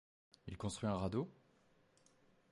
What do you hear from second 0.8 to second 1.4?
un radeau?